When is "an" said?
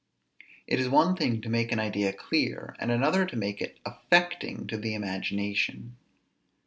1.71-1.77